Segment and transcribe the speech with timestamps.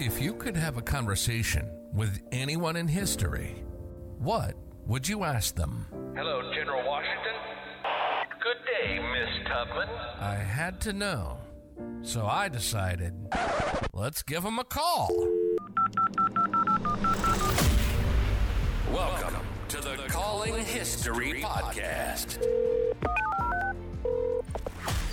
[0.00, 3.64] If you could have a conversation with anyone in history,
[4.18, 4.54] what
[4.86, 5.88] would you ask them?
[6.14, 7.32] Hello, General Washington.
[8.40, 9.88] Good day, Miss Tubman.
[10.20, 11.38] I had to know.
[12.02, 13.12] So I decided,
[13.92, 15.08] let's give them a call.
[18.92, 19.34] Welcome
[19.66, 22.38] to the Calling History Podcast.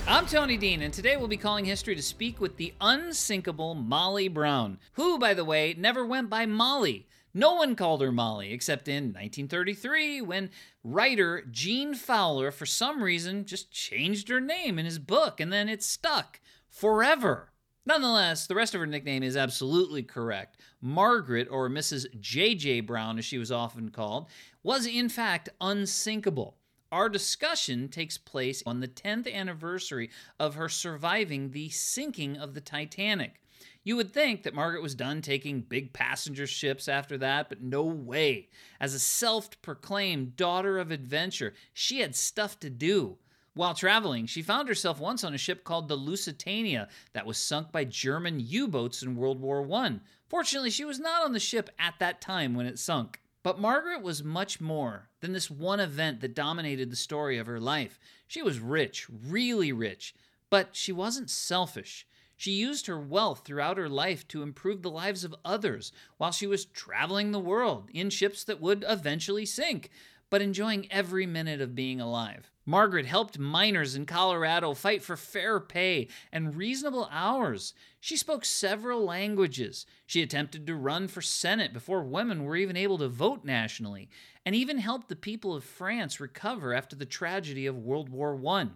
[0.07, 4.27] I'm Tony Dean, and today we'll be calling history to speak with the unsinkable Molly
[4.27, 7.07] Brown, who, by the way, never went by Molly.
[7.33, 10.51] No one called her Molly except in 1933 when
[10.83, 15.68] writer Gene Fowler, for some reason, just changed her name in his book, and then
[15.68, 17.51] it stuck forever.
[17.83, 20.57] Nonetheless, the rest of her nickname is absolutely correct.
[20.82, 22.05] Margaret, or Mrs.
[22.19, 22.82] J.J.
[22.82, 24.27] Brown as she was often called,
[24.61, 26.57] was in fact unsinkable.
[26.95, 30.09] Our discussion takes place on the 10th anniversary
[30.39, 33.41] of her surviving the sinking of the Titanic.
[33.83, 37.83] You would think that Margaret was done taking big passenger ships after that, but no
[37.83, 38.47] way.
[38.79, 43.17] As a self proclaimed daughter of adventure, she had stuff to do.
[43.55, 47.73] While traveling, she found herself once on a ship called the Lusitania that was sunk
[47.73, 49.99] by German U boats in World War I.
[50.30, 53.19] Fortunately, she was not on the ship at that time when it sunk.
[53.45, 57.59] But Margaret was much more than this one event that dominated the story of her
[57.59, 57.99] life.
[58.25, 60.15] She was rich, really rich,
[60.49, 62.07] but she wasn't selfish.
[62.35, 66.47] She used her wealth throughout her life to improve the lives of others while she
[66.47, 69.91] was traveling the world in ships that would eventually sink,
[70.36, 72.52] but enjoying every minute of being alive.
[72.66, 77.73] Margaret helped miners in Colorado fight for fair pay and reasonable hours.
[78.02, 79.86] She spoke several languages.
[80.05, 84.09] She attempted to run for Senate before women were even able to vote nationally,
[84.45, 88.67] and even helped the people of France recover after the tragedy of World War I.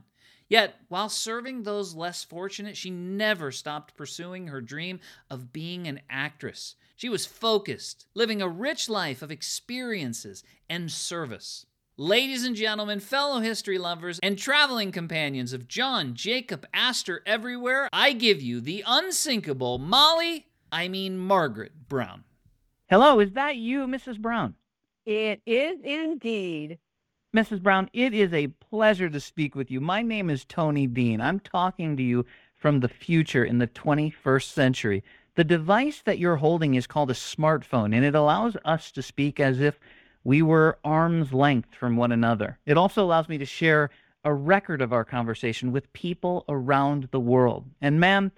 [0.50, 6.02] Yet, while serving those less fortunate, she never stopped pursuing her dream of being an
[6.10, 6.76] actress.
[6.96, 11.68] She was focused, living a rich life of experiences and service.
[11.98, 18.14] Ladies and gentlemen, fellow history lovers, and traveling companions of John Jacob Astor everywhere, I
[18.14, 22.24] give you the unsinkable Molly, I mean Margaret Brown.
[22.90, 24.18] Hello, is that you, Mrs.
[24.18, 24.56] Brown?
[25.06, 26.80] It is indeed.
[27.36, 27.62] Mrs.
[27.62, 29.80] Brown, it is a pleasure to speak with you.
[29.80, 31.22] My name is Tony Dean.
[31.22, 32.26] I'm talking to you
[32.56, 35.04] from the future in the 21st century.
[35.36, 39.40] The device that you're holding is called a smartphone, and it allows us to speak
[39.40, 39.80] as if
[40.24, 42.58] we were arm's length from one another.
[42.66, 43.92] It also allows me to share
[44.24, 47.66] a record of our conversation with people around the world.
[47.80, 48.32] And, ma'am,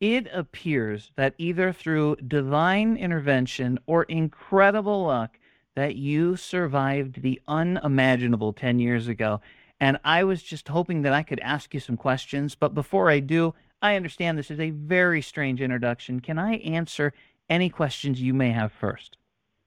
[0.00, 5.38] it appears that either through divine intervention or incredible luck,
[5.74, 9.40] that you survived the unimaginable 10 years ago.
[9.80, 12.54] And I was just hoping that I could ask you some questions.
[12.54, 16.20] But before I do, I understand this is a very strange introduction.
[16.20, 17.12] Can I answer
[17.50, 19.16] any questions you may have first?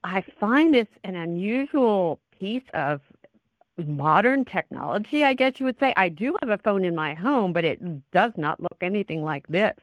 [0.04, 3.00] I find it's an unusual piece of
[3.76, 5.92] modern technology, I guess you would say.
[5.96, 9.46] I do have a phone in my home, but it does not look anything like
[9.48, 9.74] this.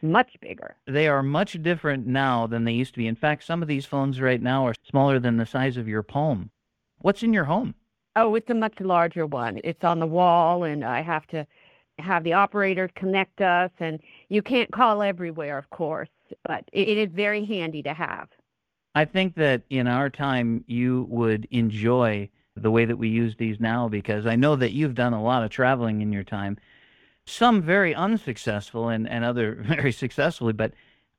[0.00, 0.76] Much bigger.
[0.86, 3.06] They are much different now than they used to be.
[3.06, 6.02] In fact, some of these phones right now are smaller than the size of your
[6.02, 6.50] palm.
[6.98, 7.74] What's in your home?
[8.16, 9.60] Oh, it's a much larger one.
[9.64, 11.46] It's on the wall, and I have to
[11.98, 13.70] have the operator connect us.
[13.80, 16.08] And you can't call everywhere, of course,
[16.44, 18.28] but it is very handy to have.
[18.94, 23.60] I think that in our time you would enjoy the way that we use these
[23.60, 26.58] now because I know that you've done a lot of traveling in your time,
[27.30, 30.72] some very unsuccessful and, and other very successfully, but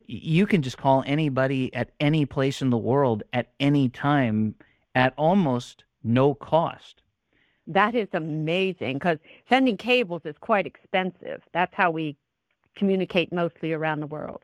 [0.06, 4.56] you can just call anybody at any place in the world at any time
[4.96, 7.04] at almost no cost.
[7.68, 11.44] That is amazing because sending cables is quite expensive.
[11.54, 12.18] That's how we
[12.76, 14.42] communicate mostly around the world.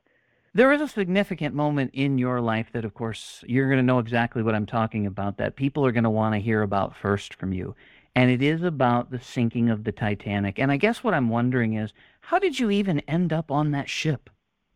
[0.53, 3.99] There is a significant moment in your life that, of course, you're going to know
[3.99, 7.33] exactly what I'm talking about, that people are going to want to hear about first
[7.33, 7.75] from you.
[8.15, 10.57] And it is about the sinking of the Titanic.
[10.57, 13.89] And I guess what I'm wondering is, how did you even end up on that
[13.89, 14.29] ship?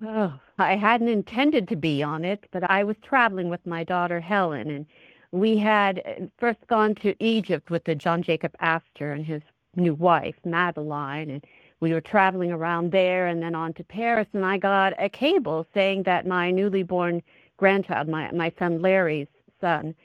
[0.05, 4.19] Oh, I hadn't intended to be on it, but I was traveling with my daughter
[4.19, 4.85] Helen, and
[5.31, 9.41] we had uh, first gone to Egypt with the John Jacob Astor and his
[9.75, 11.45] new wife, Madeleine, and
[11.79, 15.65] we were traveling around there and then on to Paris, and I got a cable
[15.73, 17.21] saying that my newly born
[17.57, 19.27] grandchild, my, my son Larry's
[19.61, 19.95] son,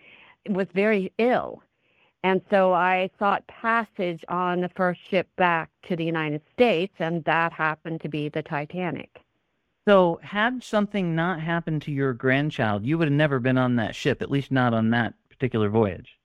[0.50, 1.63] was very ill.
[2.25, 7.23] And so I sought passage on the first ship back to the United States, and
[7.25, 9.21] that happened to be the Titanic.
[9.87, 13.94] So, had something not happened to your grandchild, you would have never been on that
[13.94, 16.19] ship, at least not on that particular voyage.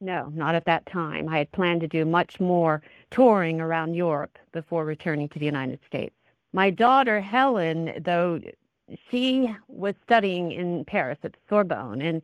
[0.00, 1.28] No, not at that time.
[1.28, 5.80] I had planned to do much more touring around Europe before returning to the United
[5.86, 6.14] States.
[6.54, 8.40] My daughter Helen, though
[9.10, 12.22] she was studying in Paris at the Sorbonne, and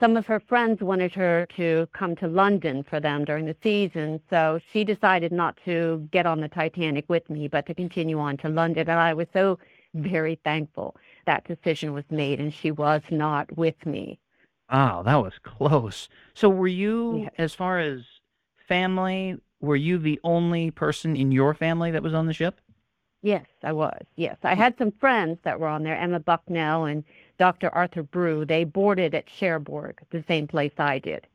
[0.00, 4.20] some of her friends wanted her to come to London for them during the season.
[4.30, 8.38] So she decided not to get on the Titanic with me, but to continue on
[8.38, 8.88] to London.
[8.88, 9.58] And I was so
[9.94, 14.18] very thankful that decision was made, and she was not with me.
[14.72, 16.08] Wow, that was close.
[16.32, 17.28] So were you, Yeah.
[17.36, 18.02] as far as
[18.68, 22.60] family, were you the only person in your family that was on the ship?
[23.22, 24.02] Yes, I was.
[24.16, 24.60] Yes, I hmm.
[24.60, 27.04] had some friends that were on there, Emma Bucknell and
[27.40, 27.70] Dr.
[27.74, 28.44] Arthur Brewe.
[28.44, 31.26] They boarded at Cherbourg, the same place I did.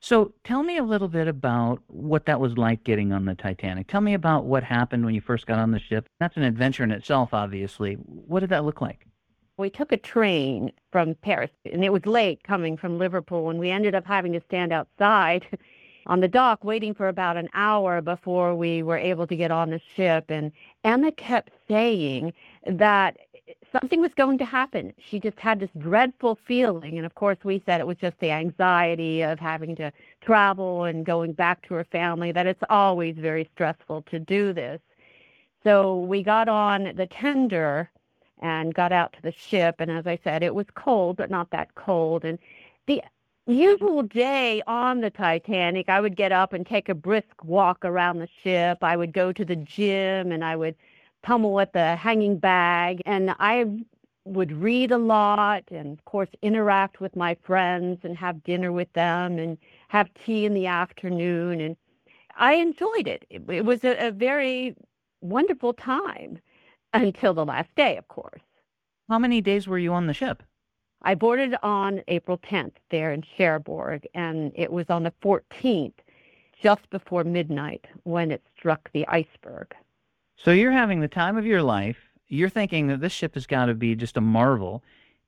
[0.00, 3.88] So tell me a little bit about what that was like getting on the Titanic.
[3.88, 6.06] Tell me about what happened when you first got on the ship.
[6.20, 7.94] That's an adventure in itself, obviously.
[7.94, 9.04] What did that look like?
[9.56, 13.70] We took a train from Paris, and it was late coming from Liverpool, and we
[13.70, 15.44] ended up having to stand outside
[16.06, 19.70] on the dock waiting for about an hour before we were able to get on
[19.70, 20.26] the ship.
[20.28, 20.52] And
[20.84, 22.32] Emma kept saying
[22.64, 23.16] that
[23.72, 24.92] something was going to happen.
[24.98, 26.96] She just had this dreadful feeling.
[26.96, 31.04] And of course, we said it was just the anxiety of having to travel and
[31.04, 34.80] going back to her family, that it's always very stressful to do this.
[35.64, 37.90] So we got on the tender
[38.40, 39.76] and got out to the ship.
[39.78, 42.24] And as I said, it was cold, but not that cold.
[42.24, 42.38] And
[42.86, 43.02] the
[43.46, 48.18] usual day on the Titanic, I would get up and take a brisk walk around
[48.18, 48.78] the ship.
[48.82, 50.76] I would go to the gym and I would
[51.22, 53.00] pummel at the hanging bag.
[53.06, 53.64] And I
[54.24, 58.92] would read a lot and, of course, interact with my friends and have dinner with
[58.92, 61.60] them and have tea in the afternoon.
[61.60, 61.76] And
[62.36, 63.24] I enjoyed it.
[63.30, 64.76] It, it was a, a very
[65.20, 66.38] wonderful time
[66.94, 68.42] until the last day, of course.
[69.08, 70.42] How many days were you on the ship?
[71.02, 75.94] I boarded on April 10th there in Cherbourg, and it was on the 14th,
[76.60, 79.74] just before midnight, when it struck the iceberg.
[80.44, 81.98] So you're having the time of your life.
[82.28, 84.82] You're thinking that this ship has got to be just a marvel.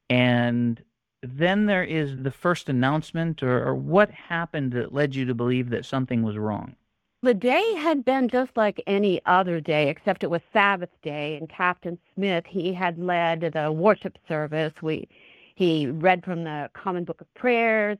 [0.09, 0.83] And
[1.23, 5.71] then there is the first announcement, or, or what happened that led you to believe
[5.71, 6.77] that something was wrong?
[7.23, 11.49] The day had been just like any other day, except it was Sabbath day, and
[11.49, 14.73] Captain Smith, he had led the worship service.
[14.81, 15.09] We,
[15.55, 17.99] he read from the Common Book of Prayers,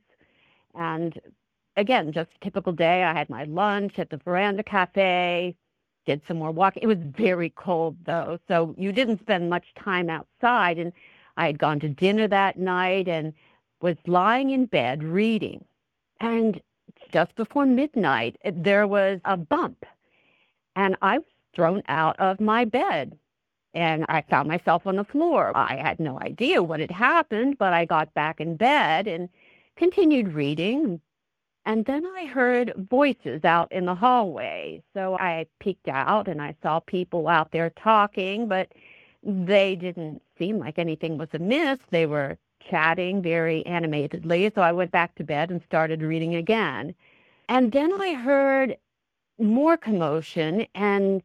[0.73, 1.19] and
[1.75, 3.03] again, just a typical day.
[3.03, 5.55] I had my lunch at the Veranda Cafe,
[6.05, 6.83] did some more walking.
[6.83, 10.77] It was very cold though, so you didn't spend much time outside.
[10.77, 10.91] And
[11.37, 13.33] I had gone to dinner that night and
[13.81, 15.65] was lying in bed reading.
[16.19, 16.61] And
[17.11, 19.85] just before midnight, eh, there was a bump,
[20.75, 23.17] and I was thrown out of my bed.
[23.73, 25.55] And I found myself on the floor.
[25.55, 29.29] I had no idea what had happened, but I got back in bed and
[29.77, 30.99] continued reading.
[31.65, 34.81] And then I heard voices out in the hallway.
[34.93, 38.71] So I peeked out and I saw people out there talking, but
[39.23, 41.79] they didn't seem like anything was amiss.
[41.91, 42.37] They were
[42.69, 44.51] chatting very animatedly.
[44.55, 46.95] So I went back to bed and started reading again.
[47.47, 48.77] And then I heard
[49.39, 51.21] more commotion and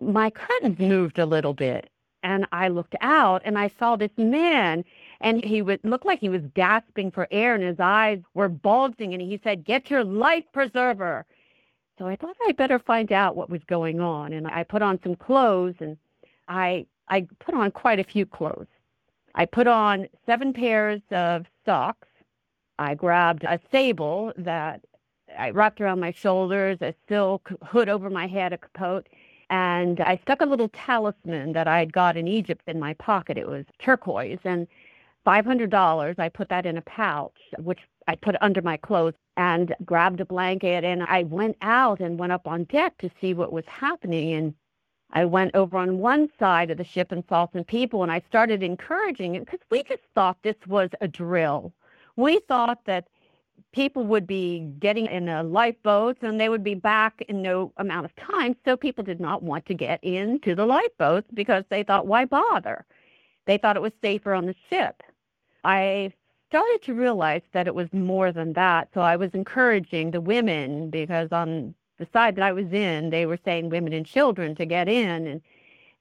[0.00, 1.90] my curtains moved a little bit.
[2.22, 4.84] And I looked out and I saw this man
[5.20, 9.12] and he would look like he was gasping for air and his eyes were bulging
[9.12, 11.26] and he said, Get your life preserver.
[11.98, 14.32] So I thought I'd better find out what was going on.
[14.32, 15.96] And I put on some clothes and
[16.46, 18.68] I I put on quite a few clothes.
[19.34, 22.08] I put on seven pairs of socks.
[22.78, 24.82] I grabbed a sable that
[25.36, 29.08] I wrapped around my shoulders, a silk hood over my head, a capote,
[29.50, 33.36] and I stuck a little talisman that I had got in Egypt in my pocket.
[33.36, 34.66] It was turquoise and
[35.28, 36.18] $500.
[36.18, 40.24] I put that in a pouch, which I put under my clothes and grabbed a
[40.24, 40.84] blanket.
[40.84, 44.32] And I went out and went up on deck to see what was happening.
[44.32, 44.54] And
[45.12, 48.22] I went over on one side of the ship and saw some people, and I
[48.28, 51.72] started encouraging it because we just thought this was a drill.
[52.16, 53.08] We thought that
[53.72, 58.06] people would be getting in a lifeboat and they would be back in no amount
[58.06, 58.56] of time.
[58.64, 62.86] So people did not want to get into the lifeboats because they thought, why bother?
[63.46, 65.02] They thought it was safer on the ship.
[65.64, 66.12] I
[66.48, 68.88] started to realize that it was more than that.
[68.94, 73.26] So I was encouraging the women because on the side that I was in, they
[73.26, 75.26] were saying women and children to get in.
[75.26, 75.42] And,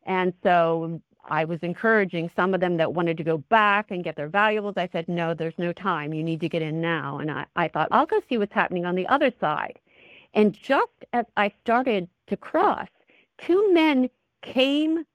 [0.05, 4.15] and so I was encouraging some of them that wanted to go back and get
[4.15, 4.75] their valuables.
[4.77, 6.13] I said, no, there's no time.
[6.13, 7.17] You need to get in now.
[7.17, 9.79] And I, I thought, I'll go see what's happening on the other side.
[10.33, 12.87] And just as I started to cross,
[13.37, 14.09] two men
[14.41, 15.05] came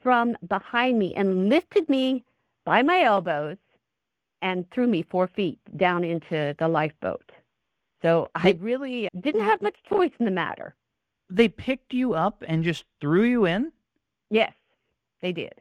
[0.00, 2.24] from behind me and lifted me
[2.64, 3.56] by my elbows
[4.42, 7.32] and threw me four feet down into the lifeboat.
[8.02, 10.74] So I really didn't have much choice in the matter.
[11.30, 13.72] They picked you up and just threw you in?
[14.28, 14.52] Yes,
[15.20, 15.54] they did.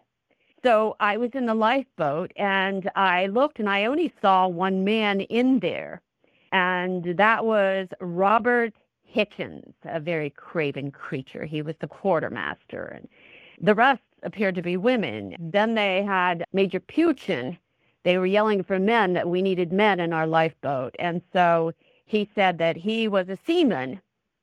[0.64, 5.22] So I was in the lifeboat and I looked and I only saw one man
[5.22, 6.02] in there.
[6.52, 8.74] And that was Robert
[9.16, 11.46] Hichens, a very craven creature.
[11.46, 12.86] He was the quartermaster.
[12.86, 13.08] And
[13.62, 15.36] the rest appeared to be women.
[15.40, 17.58] Then they had Major Peuchen.
[18.04, 20.96] They were yelling for men that we needed men in our lifeboat.
[21.00, 21.74] And so
[22.06, 24.02] he said that he was a seaman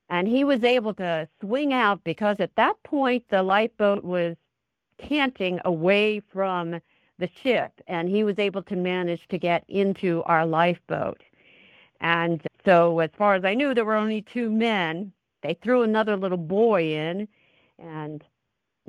[0.08, 4.36] and he was able to swing out because at that point the lifeboat was
[4.98, 6.80] canting away from
[7.18, 11.22] the ship and he was able to manage to get into our lifeboat.
[12.00, 15.12] And so, as far as I knew, there were only two men.
[15.42, 17.28] They threw another little boy in,
[17.78, 18.22] and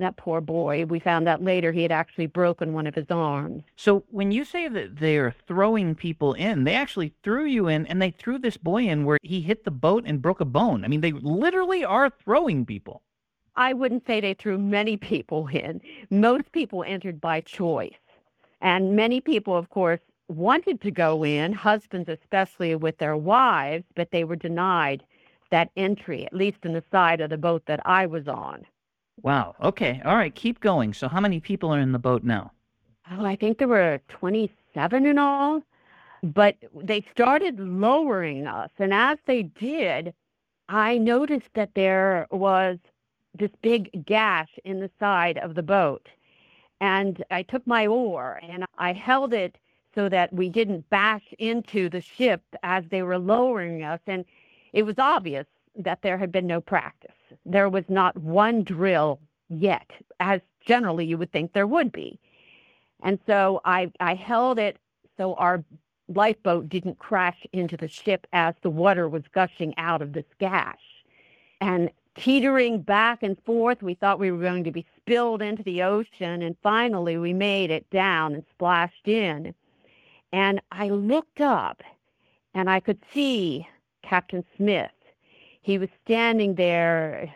[0.00, 3.62] that poor boy, we found out later he had actually broken one of his arms.
[3.76, 8.00] So when you say that they're throwing people in, they actually threw you in and
[8.00, 10.84] they threw this boy in where he hit the boat and broke a bone.
[10.84, 13.02] I mean, they literally are throwing people.
[13.56, 15.80] I wouldn't say they threw many people in.
[16.10, 17.98] Most people entered by choice.
[18.60, 24.10] And many people, of course, wanted to go in, husbands especially with their wives, but
[24.10, 25.02] they were denied
[25.50, 28.64] that entry, at least in the side of the boat that I was on.
[29.22, 29.54] Wow.
[29.62, 30.00] Okay.
[30.04, 30.34] All right.
[30.34, 30.94] Keep going.
[30.94, 32.52] So, how many people are in the boat now?
[33.10, 35.62] Oh, I think there were 27 in all.
[36.22, 38.70] But they started lowering us.
[38.78, 40.12] And as they did,
[40.68, 42.78] I noticed that there was
[43.34, 46.08] this big gash in the side of the boat.
[46.80, 49.56] And I took my oar and I held it
[49.94, 54.00] so that we didn't bash into the ship as they were lowering us.
[54.06, 54.24] And
[54.72, 55.46] it was obvious
[55.76, 57.14] that there had been no practice.
[57.46, 62.18] There was not one drill yet, as generally you would think there would be.
[63.02, 64.76] And so I, I held it
[65.16, 65.64] so our
[66.08, 70.80] lifeboat didn't crash into the ship as the water was gushing out of this gash.
[71.60, 75.82] And teetering back and forth, we thought we were going to be spilled into the
[75.82, 76.42] ocean.
[76.42, 79.54] And finally, we made it down and splashed in.
[80.32, 81.82] And I looked up
[82.54, 83.66] and I could see
[84.02, 84.90] Captain Smith
[85.60, 87.34] he was standing there.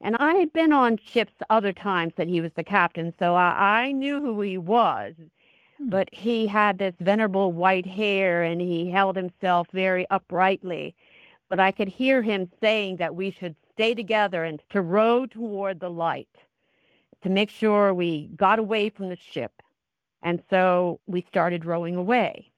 [0.00, 3.84] And I had been on ships other times that he was the captain, so I,
[3.84, 5.14] I knew who he was.
[5.78, 5.88] Hmm.
[5.88, 10.94] But he had this venerable white hair and he held himself very uprightly.
[11.48, 15.80] But I could hear him saying that we should stay together and to row toward
[15.80, 16.28] the light
[17.22, 19.62] to make sure we got away from the ship.
[20.22, 22.50] And so we started rowing away.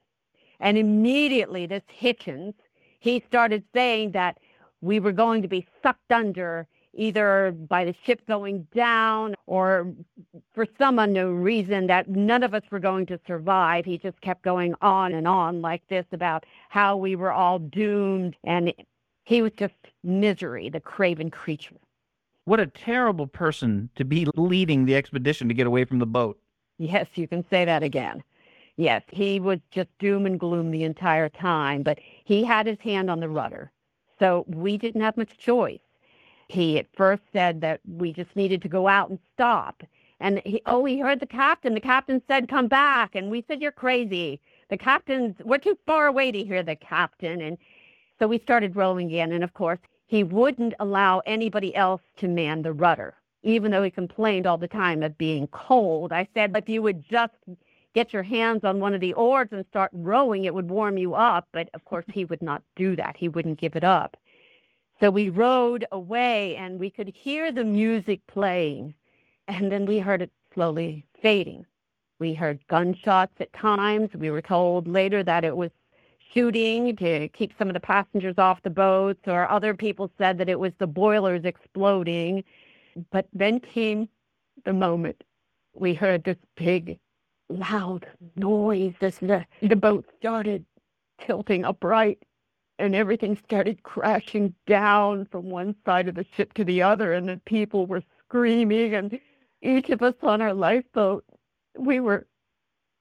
[0.60, 2.54] And immediately, this Hichens,
[2.98, 4.38] he started saying that
[4.80, 9.92] we were going to be sucked under either by the ship going down or
[10.54, 13.84] for some unknown reason that none of us were going to survive.
[13.84, 18.36] He just kept going on and on like this about how we were all doomed.
[18.44, 18.72] And
[19.24, 21.76] he was just misery, the craven creature.
[22.46, 26.40] What a terrible person to be leading the expedition to get away from the boat.
[26.78, 28.22] Yes, you can say that again.
[28.76, 33.10] Yes, he was just doom and gloom the entire time, but he had his hand
[33.10, 33.70] on the rudder.
[34.18, 35.80] So we didn't have much choice.
[36.48, 39.82] He at first said that we just needed to go out and stop.
[40.20, 41.74] And he, oh, he heard the captain.
[41.74, 43.14] The captain said, come back.
[43.14, 44.40] And we said, you're crazy.
[44.68, 47.40] The captain's, we're too far away to hear the captain.
[47.40, 47.58] And
[48.18, 49.32] so we started rowing again.
[49.32, 53.90] And of course, he wouldn't allow anybody else to man the rudder, even though he
[53.90, 56.12] complained all the time of being cold.
[56.12, 57.34] I said, if you would just
[57.94, 61.14] get your hands on one of the oars and start rowing, it would warm you
[61.14, 61.48] up.
[61.52, 63.16] But of course, he would not do that.
[63.16, 64.16] He wouldn't give it up.
[65.00, 68.94] So we rowed away and we could hear the music playing.
[69.46, 71.64] And then we heard it slowly fading.
[72.18, 74.10] We heard gunshots at times.
[74.14, 75.70] We were told later that it was
[76.34, 80.48] shooting to keep some of the passengers off the boats, or other people said that
[80.48, 82.44] it was the boilers exploding.
[83.10, 84.08] But then came
[84.64, 85.22] the moment
[85.74, 86.98] we heard this big
[87.48, 90.64] loud noise as the, the boat started
[91.20, 92.22] tilting upright
[92.78, 97.12] and everything started crashing down from one side of the ship to the other.
[97.12, 99.18] And the people were screaming and
[99.62, 101.24] each of us on our lifeboat
[101.76, 102.26] we were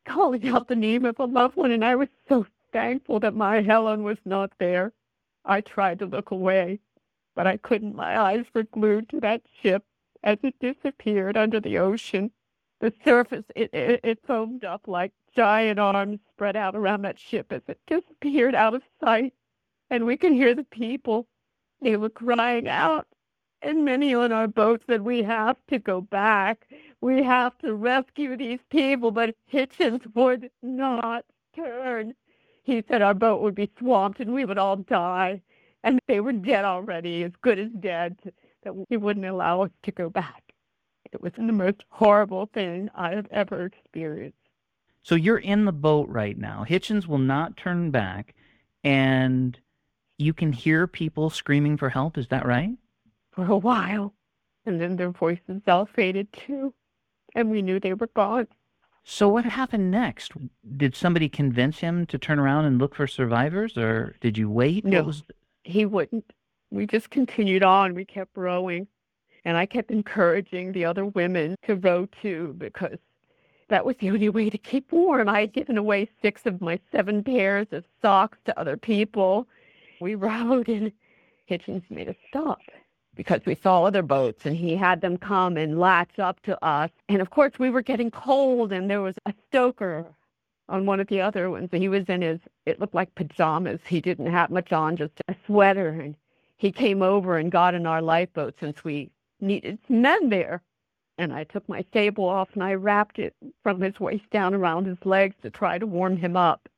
[0.08, 1.72] calling out the name of a loved one.
[1.72, 4.94] And i was so thankful that my helen was not there.
[5.46, 6.80] I tried to look away
[7.36, 7.96] but i couldn't.
[7.96, 9.84] My eyes were glued to that ship
[10.24, 12.32] as it disappeared under the ocean
[12.80, 17.52] the surface it, it, it foamed up like giant arms spread out around that ship
[17.52, 19.34] as it disappeared out of sight.
[19.90, 21.28] And we could hear the people.
[21.82, 23.08] They were crying out.
[23.62, 26.68] And many on our boat said we have to go back.
[27.02, 29.12] We have to rescue these people.
[29.12, 32.14] But hichens would not turn.
[32.64, 35.42] He said our boat would be swamped and we would all die.
[35.84, 38.18] And they were dead already as good as dead
[38.64, 40.47] that he wouldn't allow us to go back
[41.12, 44.38] It was the most horrible thing I have ever experienced.
[45.04, 46.66] So you're in the boat right now.
[46.68, 48.36] Hichens will not turn back,
[48.84, 49.58] and
[50.18, 52.18] you can hear people screaming for help.
[52.18, 52.72] Is that right?
[53.32, 54.14] For a while.
[54.66, 56.74] And then their voices all faded too.
[57.36, 58.48] And we knew they were gone.
[59.04, 60.34] So what happened next?
[60.76, 64.84] Did somebody convince him to turn around and look for survivors, or did you wait?
[64.84, 65.04] No.
[65.04, 65.24] Was
[65.64, 66.34] He wouldn't.
[66.70, 67.94] We just continued on.
[67.94, 68.88] We kept rowing.
[69.48, 72.98] And I kept encouraging the other women to row too because
[73.70, 75.30] that was the only way to keep warm.
[75.30, 79.48] I had given away six of my seven pairs of socks to other people.
[80.02, 80.92] We rowed and
[81.50, 82.60] Hichens made us stop
[83.16, 86.92] because we saw other boats and he had them come and latch up to us.
[87.08, 90.06] And of course, we were getting cold and there was a stoker
[90.68, 91.70] on one of the other ones.
[91.72, 93.80] He was in his, it looked like pajamas.
[93.88, 95.88] He didn't have much on, just a sweater.
[95.88, 96.18] And
[96.58, 99.10] he came over and got in our lifeboat since we
[99.40, 100.62] needed men there.
[101.18, 104.86] And I took my sable off and I wrapped it from his waist down around
[104.86, 106.70] his legs to try to warm him up.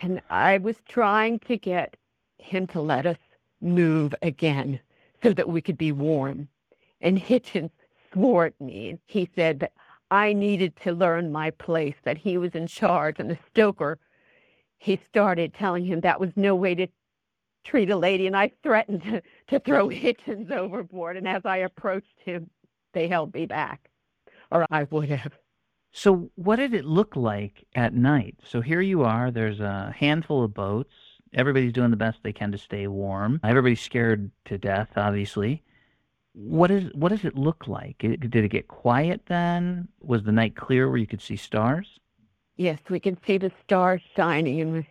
[0.00, 1.96] And I was trying to get
[2.38, 3.16] him to let us
[3.60, 4.80] move again
[5.22, 6.48] so that we could be warm.
[7.00, 7.70] And Hichens
[8.12, 8.98] swore at me.
[9.06, 9.72] He said that
[10.10, 13.16] I needed to learn my place, that he was in charge.
[13.18, 13.98] And the stoker,
[14.78, 16.86] he started telling him that was no way to
[17.68, 18.26] treat a lady.
[18.26, 21.16] And I threatened to, to throw Hichens overboard.
[21.16, 22.50] And as I approached him,
[22.94, 23.90] they held me back,
[24.50, 25.32] or I would have.
[25.92, 28.36] So, what did it look like at night?
[28.44, 30.94] So, here you are, there's a handful of boats.
[31.34, 33.40] Everybody's doing the best they can to stay warm.
[33.44, 35.62] Everybody's scared to death, obviously.
[36.32, 38.02] What is what does it look like?
[38.04, 39.88] It- Did it get quiet then?
[40.00, 41.98] Was the night clear where you could see stars?
[42.56, 44.86] Yes, we can see the stars shining, and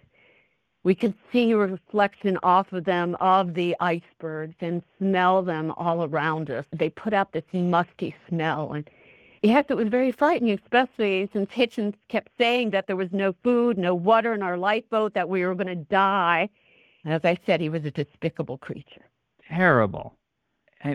[0.87, 6.05] we, could see a reflection off of them of the icebergs and smell them all
[6.05, 6.65] around us.
[6.71, 8.89] They put out this musty smell, and
[9.43, 13.77] yes, it was very frightening, especially since Hichens kept saying that there was no food,
[13.77, 16.49] no water in our lifeboat, that we were going to die.
[17.05, 19.05] As I said, he was a despicable creature.
[19.49, 20.15] Terrible.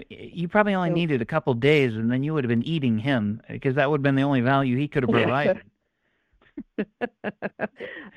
[0.08, 3.42] You probably only needed a couple days, and then you would have been eating him
[3.48, 5.62] because that would have been the only value he could have provided.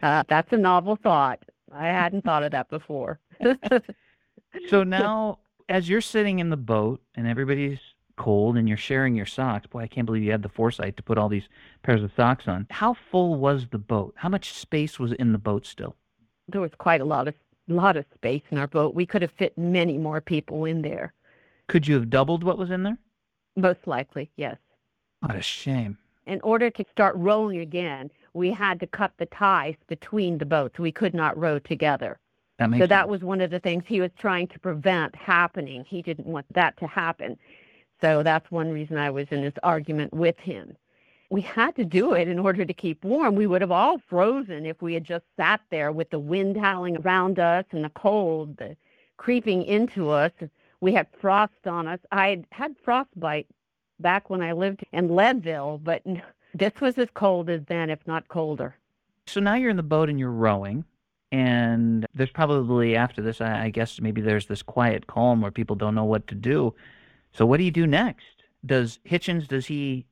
[0.03, 1.39] uh, that's a novel thought.
[1.75, 3.19] I hadn't thought of that before.
[4.69, 7.79] So now, as you're sitting in the boat and everybody's
[8.15, 11.03] cold and you're sharing your socks, boy, I can't believe you had the foresight to
[11.03, 11.49] put all these
[11.83, 12.65] pairs of socks on.
[12.69, 14.13] How full was the boat?
[14.15, 15.95] How much space was in the boat still?
[16.47, 17.33] there was quite a lot of
[17.67, 18.93] lot of space in our boat.
[18.93, 21.13] We could have fit many more people in there.
[21.67, 22.97] Could you have doubled what was in there?
[23.55, 24.57] Most likely, yes.
[25.21, 25.97] What a shame.
[26.27, 30.77] In order to start rowing again, we had to cut the ties between the boats.
[30.77, 32.19] We could not row together.
[32.59, 35.85] That makes So that was one of the things he was trying to prevent happening.
[35.87, 37.37] He didn't want that to happen.
[38.01, 40.75] So that's one reason I was in this argument with him.
[41.29, 43.35] We had to do it in order to keep warm.
[43.35, 46.97] We would have all frozen if we had just sat there with the wind howling
[46.97, 48.75] around us and the cold the
[49.17, 50.31] creeping into us.
[50.81, 51.99] We had frost on us.
[52.11, 53.47] I had frostbite
[53.99, 56.03] back when I lived in Leadville, but
[56.57, 58.75] this was as cold as then, if not colder.
[59.27, 60.85] So now you're in the boat and you're rowing,
[61.31, 65.75] and there's probably after this, I, I guess maybe there's this quiet calm where people
[65.75, 66.73] don't know what to do.
[67.33, 68.43] So what do you do next?
[68.65, 70.05] Does Hichens does he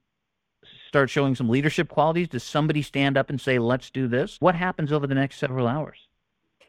[0.88, 2.28] start showing some leadership qualities?
[2.28, 4.38] Does somebody stand up and say, "Let's do this"?
[4.40, 6.08] What happens over the next several hours?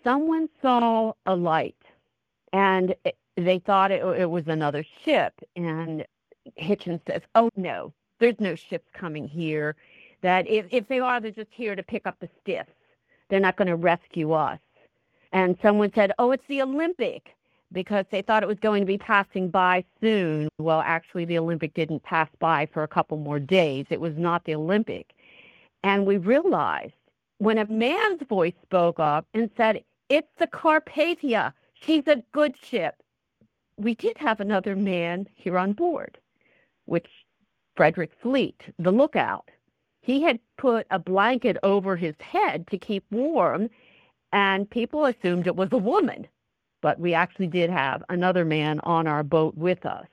[0.04, 1.82] someone saw a light
[2.52, 5.32] and it, they thought it, it was another ship.
[5.56, 6.04] And
[6.60, 9.76] Hitchens says, Oh, no, there's no ships coming here.
[10.22, 12.72] That if, if they are, they're just here to pick up the stiffs.
[13.28, 14.60] They're not going to rescue us.
[15.32, 17.34] And someone said, Oh, it's the Olympic
[17.72, 20.48] because they thought it was going to be passing by soon.
[20.58, 23.86] Well, actually, the Olympic didn't pass by for a couple more days.
[23.90, 25.12] It was not the Olympic.
[25.82, 26.94] And we realized
[27.38, 31.52] when a man's voice spoke up and said, It's the Carpathia.
[31.74, 32.94] She's a good ship.
[33.76, 36.16] We did have another man here on board,
[36.86, 37.08] which
[37.76, 39.50] Frederick Fleet, the lookout.
[40.00, 43.70] He had put a blanket over his head to keep warm,
[44.32, 46.26] and people assumed it was a woman.
[46.82, 50.06] But we actually did have another man on our boat with us.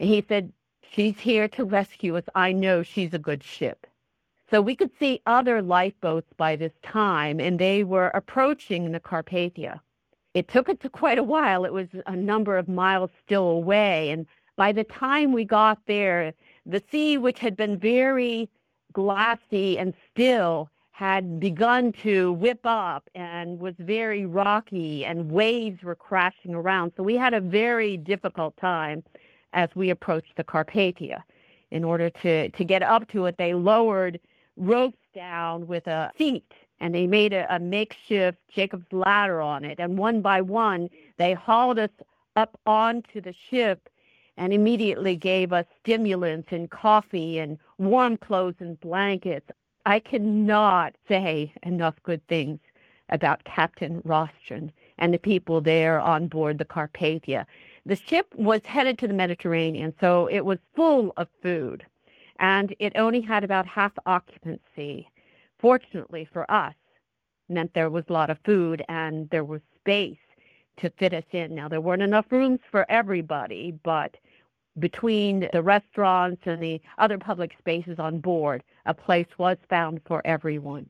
[0.00, 0.52] And he said,
[0.92, 2.24] She's here to rescue us.
[2.34, 3.86] I know she's a good ship.
[4.50, 9.80] So we could see other lifeboats by this time, and they were approaching the Carpathia.
[10.34, 11.64] It took it to quite a while.
[11.64, 14.10] It was a number of miles still away.
[14.10, 16.32] And by the time we got there,
[16.66, 18.48] the sea, which had been very
[18.92, 25.94] glassy and still, had begun to whip up and was very rocky, and waves were
[25.94, 26.92] crashing around.
[26.96, 29.02] So we had a very difficult time
[29.52, 31.22] as we approached the Carpathia.
[31.70, 34.20] in order to, to get up to it, they lowered
[34.56, 39.78] ropes down with a seat and they made a, a makeshift Jacob's ladder on it.
[39.78, 41.90] And one by one, they hauled us
[42.36, 43.88] up onto the ship
[44.36, 49.50] and immediately gave us stimulants and coffee and warm clothes and blankets.
[49.86, 52.60] I cannot say enough good things
[53.08, 57.46] about Captain Rostron and the people there on board the Carpathia.
[57.86, 61.84] The ship was headed to the Mediterranean, so it was full of food,
[62.38, 65.10] and it only had about half occupancy.
[65.58, 66.74] Fortunately for us,
[67.48, 70.18] meant there was a lot of food and there was space
[70.80, 71.54] to fit us in.
[71.54, 74.16] Now, there weren't enough rooms for everybody, but
[74.78, 80.22] between the restaurants and the other public spaces on board, a place was found for
[80.24, 80.88] everyone.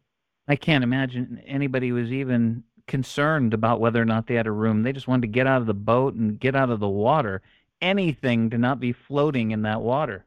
[0.48, 4.82] I can't imagine anybody was even concerned about whether or not they had a room.
[4.82, 7.40] They just wanted to get out of the boat and get out of the water.
[7.80, 10.26] Anything to not be floating in that water.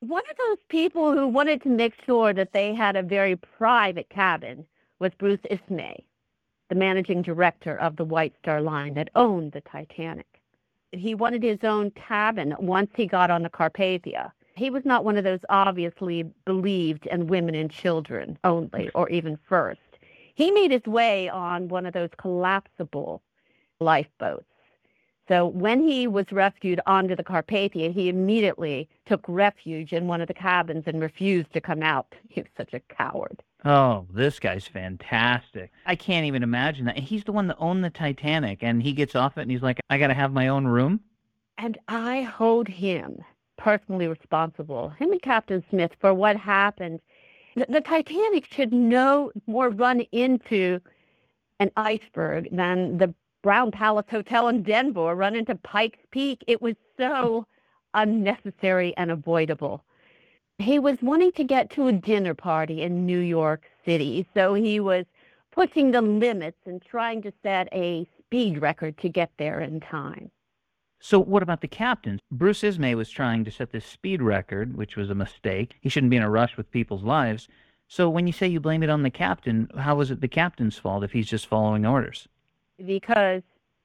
[0.00, 4.08] One of those people who wanted to make sure that they had a very private
[4.10, 4.64] cabin
[4.98, 6.04] was Bruce Ismay,
[6.68, 10.34] the managing director of the White Star Line that owned the Titanic
[10.96, 14.32] he wanted his own cabin once he got on the Carpathia.
[14.56, 19.38] He was not one of those obviously believed in women and children only, or even
[19.48, 19.80] first.
[20.34, 23.22] He made his way on one of those collapsible
[23.80, 24.46] lifeboats.
[25.26, 30.28] So when he was rescued onto the Carpathia, he immediately took refuge in one of
[30.28, 32.14] the cabins and refused to come out.
[32.28, 33.42] He was such a coward.
[33.64, 35.72] Oh, this guy's fantastic.
[35.86, 36.98] I can't even imagine that.
[36.98, 39.80] He's the one that owned the Titanic, and he gets off it and he's like,
[39.88, 41.00] I got to have my own room.
[41.56, 43.24] And I hold him
[43.56, 47.00] personally responsible, him and Captain Smith, for what happened.
[47.56, 50.80] The, the Titanic should no more run into
[51.60, 56.42] an iceberg than the Brown Palace Hotel in Denver run into Pikes Peak.
[56.46, 57.46] It was so
[57.94, 59.84] unnecessary and avoidable
[60.58, 64.80] he was wanting to get to a dinner party in New York City, so he
[64.80, 65.04] was
[65.50, 70.30] pushing the limits and trying to set a speed record to get there in time.
[71.00, 72.20] So what about the captain?
[72.30, 75.74] Bruce Ismay was trying to set this speed record, which was a mistake.
[75.80, 77.46] He shouldn't be in a rush with people's lives.
[77.88, 80.78] So when you say you blame it on the captain, how was it the captain's
[80.78, 82.26] fault if he's just following orders?
[82.84, 83.42] Because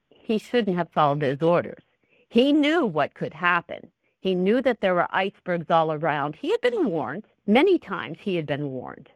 [0.10, 1.84] he shouldn't have followed his orders.
[2.30, 3.92] He knew what could happen.
[4.22, 6.36] He knew that there were icebergs all around.
[6.36, 7.26] He had been warned.
[7.48, 9.10] Many times he had been warned.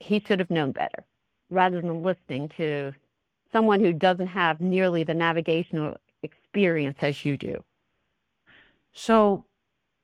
[0.00, 1.04] He should have known better
[1.50, 2.92] rather than listening to
[3.52, 7.62] someone who doesn't have nearly the navigational experience as you do.
[8.92, 9.44] So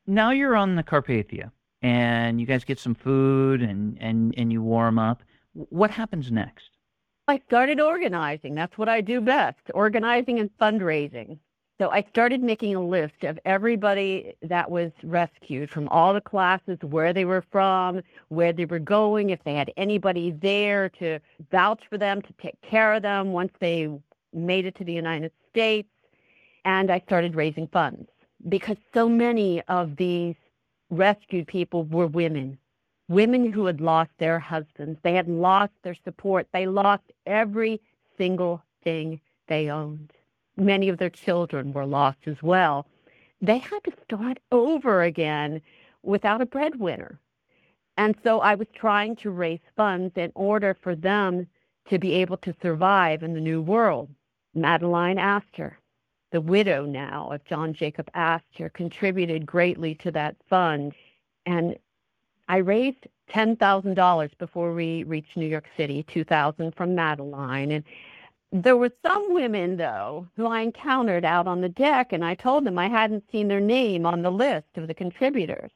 [0.07, 1.51] now you're on the Carpathia
[1.83, 5.23] and you guys get some food and, and, and you warm up.
[5.53, 6.71] What happens next?
[7.29, 8.55] I started organizing.
[8.55, 11.39] That's what I do best organizing and fundraising.
[11.81, 16.77] So I started making a list of everybody that was rescued from all the classes,
[16.83, 21.81] where they were from, where they were going, if they had anybody there to vouch
[21.89, 23.89] for them, to take care of them once they
[24.35, 25.89] made it to the United States.
[26.67, 28.11] And I started raising funds
[28.51, 30.35] because so many of these
[30.91, 32.59] rescued people were women,
[33.09, 35.01] women who had lost their husbands.
[35.03, 36.47] They had lost their support.
[36.53, 37.81] They lost every
[38.19, 40.13] single thing they owned
[40.61, 42.87] many of their children were lost as well.
[43.41, 45.61] They had to start over again
[46.03, 47.19] without a breadwinner.
[47.97, 51.47] And so I was trying to raise funds in order for them
[51.89, 54.09] to be able to survive in the new world.
[54.55, 55.79] Madeleine Astor,
[56.33, 60.93] the widow now of John Jacob Astor, contributed greatly to that fund.
[61.47, 61.77] And
[62.49, 67.71] I raised $10,000 before we reached New York City, 2000 from Madeleine.
[67.71, 67.85] And
[68.53, 72.65] there were some women, though, who I encountered out on the deck, and I told
[72.65, 75.71] them I hadn't seen their name on the list of the contributors.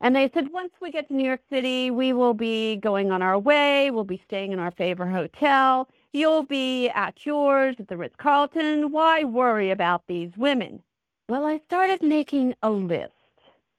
[0.00, 3.22] And they said, once we get to New York City, we will be going on
[3.22, 3.90] our way.
[3.90, 5.88] We'll be staying in our favorite hotel.
[6.12, 8.90] You'll be at yours at the Ritz Carlton.
[8.90, 10.82] Why worry about these women?
[11.28, 13.12] Well, I started making a list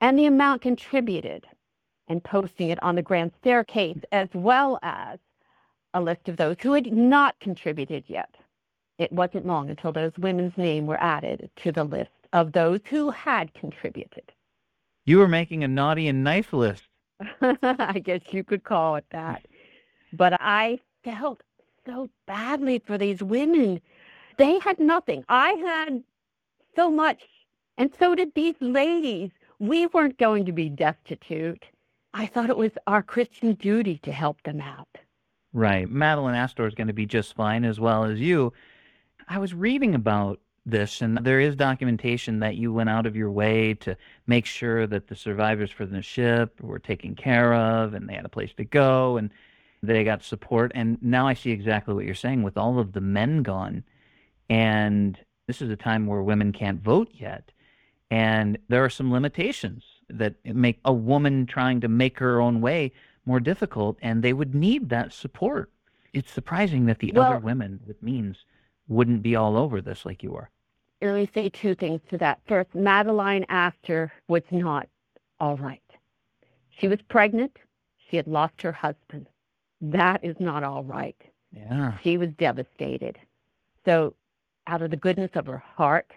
[0.01, 1.45] and the amount contributed
[2.07, 5.19] and posting it on the grand staircase as well as
[5.93, 8.35] a list of those who had not contributed yet.
[8.97, 13.11] It wasn't long until those women's names were added to the list of those who
[13.11, 14.31] had contributed.
[15.05, 16.83] You were making a naughty and nice list.
[17.41, 19.45] I guess you could call it that.
[20.13, 21.41] But I felt
[21.85, 23.81] so badly for these women.
[24.37, 25.23] They had nothing.
[25.29, 26.03] I had
[26.75, 27.23] so much,
[27.77, 29.31] and so did these ladies.
[29.59, 31.65] We weren't going to be destitute.
[32.13, 34.96] I thought it was our Christian duty to help them out.
[35.53, 35.89] Right.
[35.89, 38.53] Madeleine Astor is going to be just fine as well as you.
[39.27, 43.31] I was reading about this, and there is documentation that you went out of your
[43.31, 43.95] way to
[44.27, 48.25] make sure that the survivors for the ship were taken care of and they had
[48.25, 49.31] a place to go and
[49.81, 50.71] they got support.
[50.75, 53.83] And now I see exactly what you're saying with all of the men gone.
[54.49, 57.51] And this is a time where women can't vote yet.
[58.11, 62.91] And there are some limitations that make a woman trying to make her own way
[63.27, 65.69] more difficult, and they would need that support.
[66.13, 68.45] It's surprising that the Well- other women with means
[68.87, 70.49] wouldn't be all over this like you are.
[71.01, 72.39] Let me say two things to that.
[72.47, 74.87] First, Madeleine Astor was not
[75.39, 75.83] all right.
[76.69, 77.59] She was pregnant.
[77.97, 79.27] She had lost her husband.
[79.81, 81.21] That is not all right.
[81.51, 81.97] Yeah.
[81.99, 83.19] She was devastated.
[83.85, 84.15] So,
[84.65, 86.11] out of the goodness of her heart,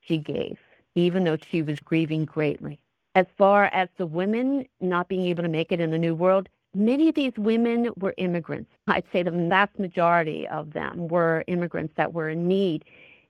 [0.00, 0.58] she gave,
[0.94, 2.80] even though she was grieving greatly.
[3.14, 6.48] As far as the women not being able to make it in the New World,
[6.74, 8.70] many of these women were immigrants.
[8.86, 12.84] I'd say the vast majority of them were immigrants that were in need.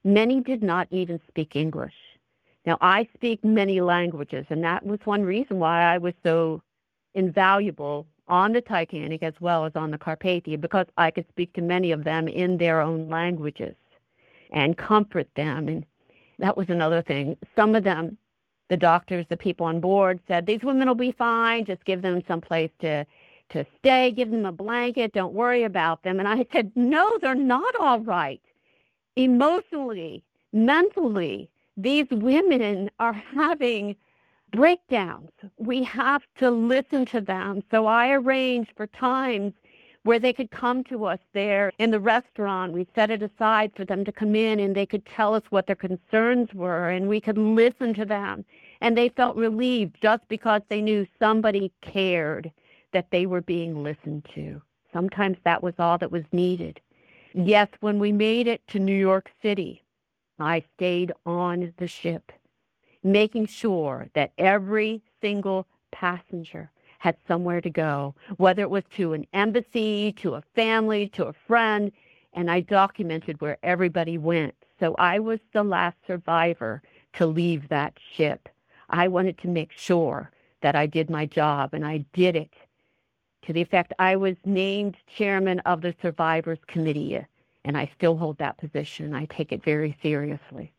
[0.04, 1.94] Many did not even speak English.
[2.64, 6.62] Now, I speak many languages, and that was one reason why I was so
[7.14, 11.60] invaluable on the Titanic as well as on the Carpathia because I could speak to
[11.60, 13.74] many of them in their own languages
[14.52, 15.68] and comfort them.
[15.68, 15.84] And
[16.38, 17.36] that was another thing.
[17.56, 18.16] Some of them,
[18.68, 21.64] the doctors, the people on board said, these women will be fine.
[21.64, 23.04] Just give them some place to,
[23.50, 25.12] to stay, give them a blanket.
[25.12, 26.18] Don't worry about them.
[26.18, 28.40] And I said, no, they're not all right.
[29.16, 33.96] Emotionally, mentally, these women are having
[34.52, 35.30] breakdowns.
[35.58, 37.62] We have to listen to them.
[37.70, 39.54] So I arranged for times
[40.04, 42.72] where they could come to us there in the restaurant.
[42.72, 45.66] We set it aside for them to come in and they could tell us what
[45.66, 48.44] their concerns were and we could listen to them.
[48.80, 52.50] And they felt relieved just because they knew somebody cared
[52.92, 54.60] that they were being listened to.
[54.92, 56.80] Sometimes that was all that was needed.
[57.34, 59.82] Yes, when we made it to New York City,
[60.38, 62.32] I stayed on the ship
[63.02, 66.70] making sure that every single passenger
[67.02, 71.32] had somewhere to go, whether it was to an embassy, to a family, to a
[71.48, 71.90] friend,
[72.32, 74.54] and I documented where everybody went.
[74.78, 76.80] So I was the last survivor
[77.14, 78.48] to leave that ship.
[78.88, 82.52] I wanted to make sure that I did my job, and I did it
[83.46, 87.18] to the effect I was named chairman of the Survivors Committee,
[87.64, 89.12] and I still hold that position.
[89.12, 90.72] I take it very seriously.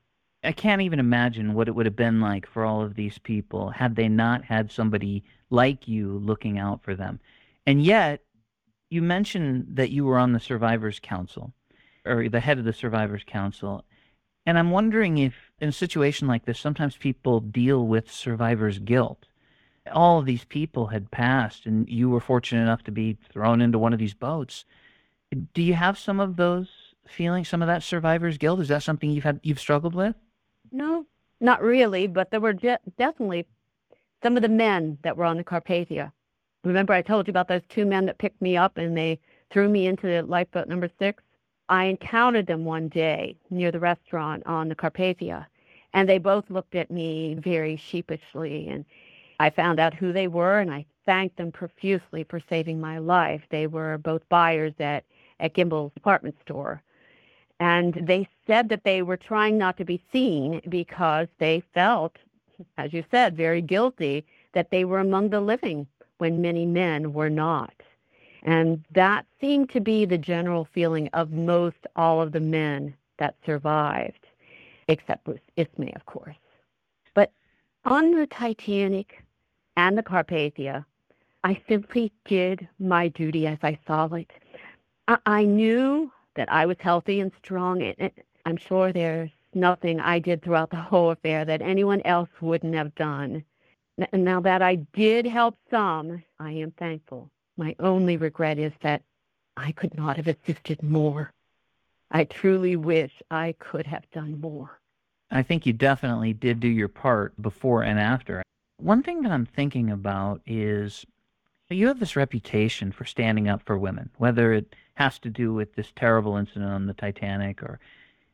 [0.44, 3.70] I can't even imagine what it would have been like for all of these people
[3.70, 7.20] had they not had somebody like you looking out for them.
[7.66, 8.22] And yet,
[8.90, 11.54] you mentioned that you were on the Survivors Council,
[12.06, 13.86] or the head of the Survivors Council.
[14.46, 19.28] And I'm wondering if, in a situation like this, sometimes people deal with survivor's guilt.
[19.92, 23.80] All of these people had passed, and you were fortunate enough to be thrown into
[23.80, 24.66] one of these boats.
[25.54, 26.70] Do you have some of those
[27.08, 28.60] feelings, some of that survivor's guilt?
[28.60, 30.16] Is that something you've had, you've struggled with?
[30.76, 31.06] No,
[31.40, 33.46] not really, but there were de- definitely
[34.24, 36.12] some of the men that were on the Carpathia.
[36.64, 39.20] Remember, I told you about those two men that picked me up and they
[39.52, 41.22] threw me into the lifeboat number six?
[41.70, 45.46] I encountered them one day near the restaurant on the Carpathia,
[45.94, 48.68] and they both looked at me very sheepishly.
[48.68, 48.84] And
[49.40, 53.44] I found out who they were, and I thanked them profusely for saving my life.
[53.50, 55.06] They were both buyers at,
[55.40, 56.82] at Gimbel's department store.
[57.60, 62.18] And they said that they were trying not to be seen because they felt,
[62.78, 65.88] as you said, very guilty that they were among the living
[66.18, 67.74] when many men were not.
[68.44, 73.36] And that seemed to be the general feeling of most all of the men that
[73.46, 74.28] survived,
[74.88, 76.36] except Bruce Ismay, of course.
[77.14, 77.32] But
[77.86, 79.24] on the Titanic
[79.78, 80.86] and the Carpathia,
[81.44, 84.32] I simply did my duty as I saw it.
[85.08, 88.12] I, I knew that I was healthy and strong, and,
[88.46, 92.94] I'm sure there's nothing I did throughout the whole affair that anyone else wouldn't have
[92.96, 93.44] done.
[94.12, 97.30] Now that I did help some, I am thankful.
[97.56, 99.02] My only regret is that
[99.56, 101.32] I could not have assisted more.
[102.12, 104.80] I truly wish I could have done more.
[105.32, 108.44] I think you definitely did do your part before and after.
[108.78, 111.06] One thing that I'm thinking about is
[111.70, 115.76] you have this reputation for standing up for women, whether it has to do with
[115.76, 117.80] this terrible incident on the Titanic or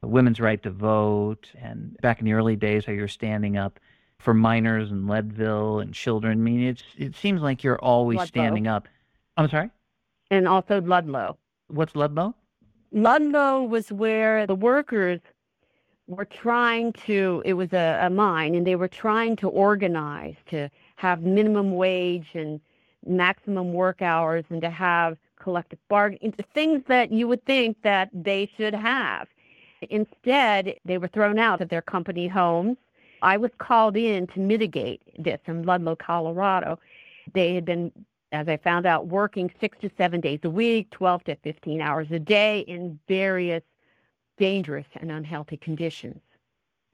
[0.01, 3.79] women's right to vote, and back in the early days, how you're standing up
[4.17, 6.39] for miners in Leadville and children.
[6.39, 8.27] I mean, it's it seems like you're always Ludlow.
[8.27, 8.87] standing up.
[9.37, 9.69] I'm sorry.
[10.31, 11.37] And also Ludlow.
[11.67, 12.35] What's Ludlow?
[12.91, 15.19] Ludlow was where the workers
[16.07, 20.69] were trying to, it was a, a mine, and they were trying to organize to
[20.95, 22.59] have minimum wage and
[23.05, 28.49] maximum work hours and to have collective bargaining, things that you would think that they
[28.57, 29.27] should have.
[29.89, 32.77] Instead, they were thrown out of their company homes.
[33.21, 36.79] I was called in to mitigate this in Ludlow, Colorado.
[37.33, 37.91] They had been,
[38.31, 42.07] as I found out, working six to seven days a week, 12 to 15 hours
[42.11, 43.63] a day in various
[44.37, 46.21] dangerous and unhealthy conditions.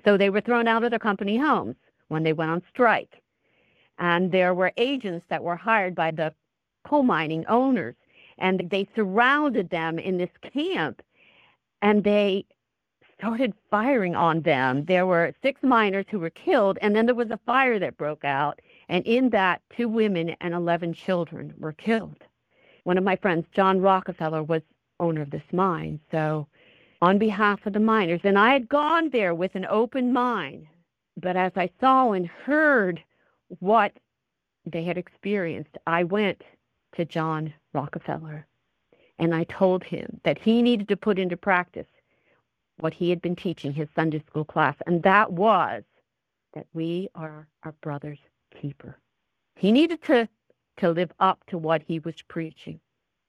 [0.04, 1.76] So they were thrown out of their company homes
[2.08, 3.22] when they went on strike.
[3.98, 6.34] And there were agents that were hired by the
[6.84, 7.96] coal mining owners,
[8.38, 11.02] and they surrounded them in this camp
[11.82, 12.46] and they
[13.18, 14.86] started firing on them.
[14.86, 18.26] There were six miners who were killed, and then there was a fire that broke
[18.26, 22.24] out, and in that, two women and 11 children were killed.
[22.84, 24.62] One of my friends, John Rockefeller, was
[25.00, 26.00] owner of this mine.
[26.12, 26.48] So,
[27.02, 30.68] on behalf of the miners, and I had gone there with an open mind,
[31.18, 33.04] but as I saw and heard
[33.60, 33.94] what
[34.66, 36.44] they had experienced, I went
[36.96, 38.48] to John Rockefeller
[39.20, 41.88] and I told him that he needed to put into practice
[42.78, 45.84] what he had been teaching his Sunday school class, and that was
[46.54, 48.20] that we are our brother's
[48.60, 48.98] keeper.
[49.56, 50.28] He needed to,
[50.78, 52.80] to live up to what he was preaching.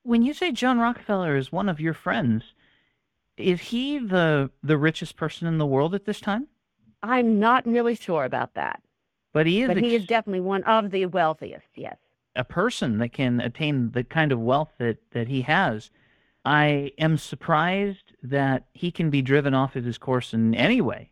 [0.03, 2.55] When you say John Rockefeller is one of your friends,
[3.37, 6.49] is he the the richest person in the world at this time?
[7.03, 8.83] I'm not really sure about that.
[9.33, 11.99] But he is But he is definitely one of the wealthiest, yes.
[12.37, 15.91] A person that can attain the kind of wealth that, that he has.
[16.45, 21.11] I am surprised that he can be driven off of his course in any way.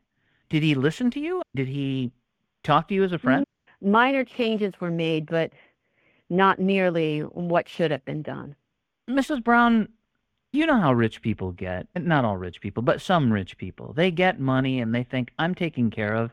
[0.49, 1.43] Did he listen to you?
[1.55, 2.13] Did he
[2.63, 3.45] talk to you as a friend?
[3.81, 5.53] Minor changes were made, but
[6.31, 8.55] not nearly what should have been done.
[9.11, 9.43] Mrs.
[9.43, 9.89] Brown,
[10.53, 11.89] you know how rich people get.
[11.97, 13.93] Not all rich people, but some rich people.
[13.93, 16.31] They get money and they think, I'm taken care of.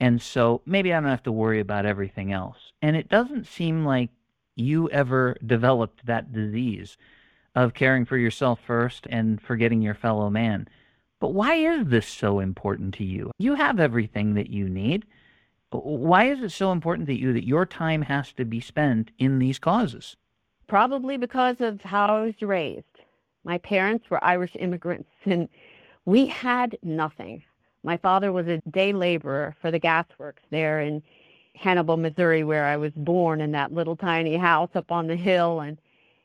[0.00, 2.72] And so maybe I don't have to worry about everything else.
[2.82, 4.10] And it doesn't seem like
[4.56, 6.96] you ever developed that disease
[7.54, 10.68] of caring for yourself first and forgetting your fellow man.
[11.20, 13.30] But why is this so important to you?
[13.38, 15.04] You have everything that you need.
[15.70, 19.38] Why is it so important to you that your time has to be spent in
[19.38, 20.16] these causes?
[20.66, 22.84] Probably because of how I was raised.
[23.44, 25.48] My parents were Irish immigrants, and
[26.04, 27.42] we had nothing.
[27.84, 31.02] My father was a day laborer for the gasworks there in
[31.54, 35.60] Hannibal, Missouri, where I was born in that little tiny house up on the hill.
[35.60, 35.78] And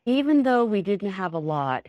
[0.06, 1.88] even though we didn't have a lot,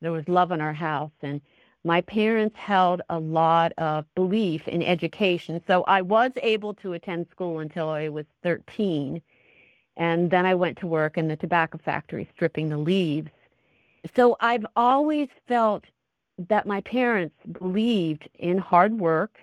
[0.00, 1.12] there was love in our house.
[1.22, 1.40] And
[1.84, 5.62] my parents held a lot of belief in education.
[5.66, 9.22] So I was able to attend school until I was 13.
[9.96, 13.30] And then I went to work in the tobacco factory stripping the leaves.
[14.14, 15.84] So I've always felt
[16.48, 19.38] that my parents believed in hard work,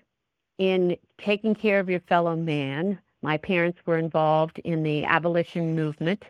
[0.57, 2.97] in taking care of your fellow man.
[3.25, 6.23] My parents were involved in the abolition movement.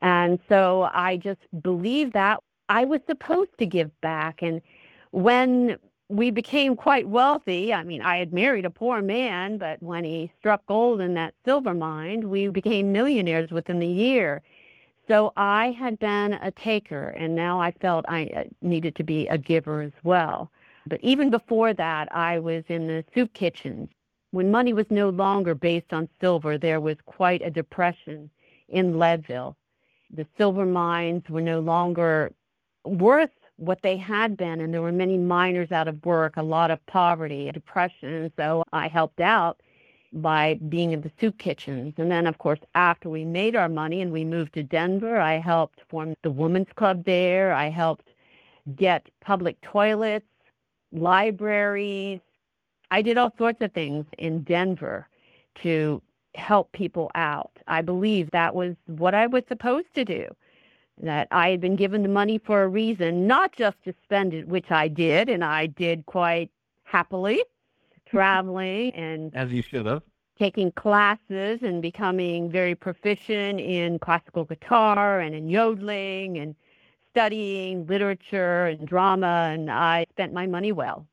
[0.00, 4.40] And so I just believed that I was supposed to give back.
[4.40, 4.62] And
[5.10, 5.76] when
[6.08, 10.30] we became quite wealthy, I mean, I had married a poor man, but when he
[10.38, 14.40] struck gold in that silver mine, we became millionaires within the year.
[15.08, 19.26] So I had been a taker, and now I felt I uh, needed to be
[19.26, 20.52] a giver as well.
[20.86, 23.88] But even before that, I was in the soup kitchens.
[24.34, 28.28] When money was no longer based on silver, there was quite a depression
[28.68, 29.56] in Leadville.
[30.12, 32.32] The silver mines were no longer
[32.84, 36.72] worth what they had been, and there were many miners out of work, a lot
[36.72, 38.32] of poverty, depression.
[38.36, 39.60] So I helped out
[40.12, 41.94] by being in the soup kitchens.
[41.96, 45.38] And then, of course, after we made our money and we moved to Denver, I
[45.38, 47.52] helped form the Women's Club there.
[47.52, 48.08] I helped
[48.74, 50.26] get public toilets,
[50.90, 52.18] libraries.
[52.94, 55.08] I did all sorts of things in Denver
[55.62, 56.00] to
[56.36, 57.50] help people out.
[57.66, 60.28] I believe that was what I was supposed to do.
[61.02, 64.46] That I had been given the money for a reason, not just to spend it,
[64.46, 66.52] which I did, and I did quite
[66.84, 67.42] happily,
[68.06, 70.04] traveling and As you should have.
[70.38, 76.54] taking classes and becoming very proficient in classical guitar and in yodeling and
[77.10, 81.08] studying literature and drama, and I spent my money well.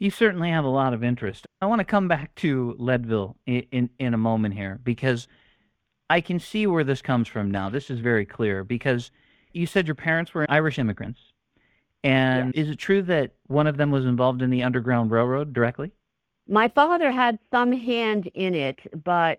[0.00, 1.46] You certainly have a lot of interest.
[1.60, 5.28] I want to come back to Leadville in, in, in a moment here because
[6.08, 7.68] I can see where this comes from now.
[7.68, 9.10] This is very clear because
[9.52, 11.20] you said your parents were Irish immigrants.
[12.02, 15.92] And is it true that one of them was involved in the Underground Railroad directly?
[16.48, 19.38] My father had some hand in it, but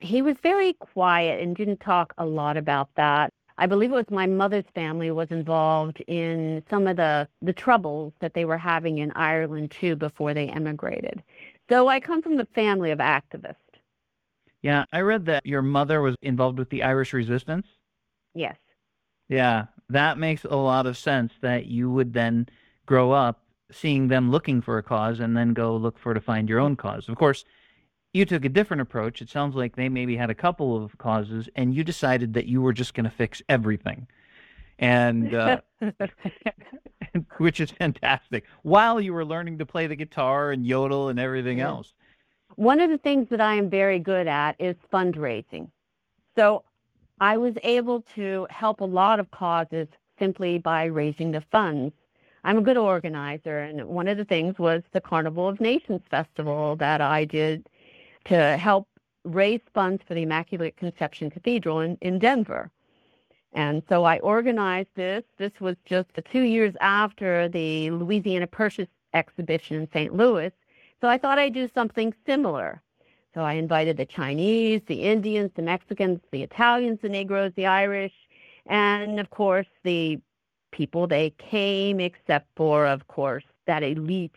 [0.00, 3.32] he was very quiet and didn't talk a lot about that.
[3.58, 8.12] I believe it was my mother's family was involved in some of the, the troubles
[8.20, 11.22] that they were having in Ireland too before they emigrated.
[11.68, 13.56] So I come from the family of activists.
[14.62, 17.66] Yeah, I read that your mother was involved with the Irish resistance.
[18.34, 18.56] Yes.
[19.28, 22.48] Yeah, that makes a lot of sense that you would then
[22.86, 26.48] grow up seeing them looking for a cause and then go look for to find
[26.48, 27.08] your own cause.
[27.08, 27.44] Of course,
[28.18, 29.22] you took a different approach.
[29.22, 32.60] It sounds like they maybe had a couple of causes, and you decided that you
[32.60, 34.08] were just going to fix everything,
[34.78, 35.60] and uh,
[37.38, 38.44] which is fantastic.
[38.62, 41.94] While you were learning to play the guitar and yodel and everything else.
[42.56, 45.70] One of the things that I am very good at is fundraising.
[46.34, 46.64] So
[47.20, 49.86] I was able to help a lot of causes
[50.18, 51.94] simply by raising the funds.
[52.42, 56.74] I'm a good organizer, and one of the things was the Carnival of Nations Festival
[56.76, 57.68] that I did
[58.28, 58.88] to help
[59.24, 62.70] raise funds for the Immaculate Conception Cathedral in, in Denver.
[63.52, 65.24] And so I organized this.
[65.38, 70.14] This was just two years after the Louisiana Purchase exhibition in St.
[70.14, 70.52] Louis.
[71.00, 72.82] So I thought I'd do something similar.
[73.34, 78.12] So I invited the Chinese, the Indians, the Mexicans, the Italians, the Negroes, the Irish,
[78.66, 80.20] and of course the
[80.72, 84.36] people they came, except for, of course, that elite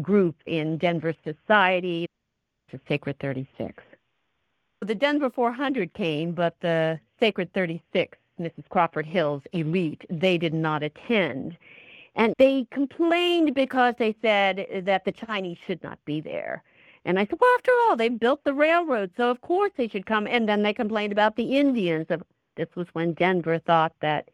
[0.00, 2.06] group in Denver society,
[2.70, 3.82] the Sacred 36.
[4.80, 8.68] The Denver 400 came, but the Sacred 36, Mrs.
[8.68, 11.56] Crawford Hill's elite, they did not attend.
[12.14, 16.62] And they complained because they said that the Chinese should not be there.
[17.04, 20.06] And I said, well, after all, they built the railroad, so of course they should
[20.06, 20.26] come.
[20.26, 22.06] And then they complained about the Indians.
[22.56, 24.30] This was when Denver thought that